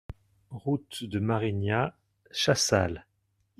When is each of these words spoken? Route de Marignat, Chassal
Route 0.49 1.03
de 1.03 1.19
Marignat, 1.19 1.95
Chassal 2.31 3.05